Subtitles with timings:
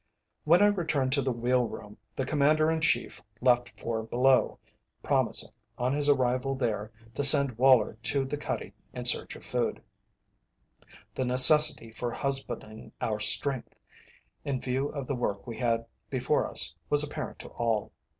[0.45, 4.57] When I returned to the wheel room, the Commander in Chief left for below,
[5.03, 9.79] promising, on his arrival there, to send Woller to the cuddy in search of food.
[11.13, 13.75] The necessity for husbanding our strength,
[14.43, 17.91] in view of the work we had before us, was apparent to all.